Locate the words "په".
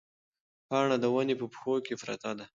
1.39-1.45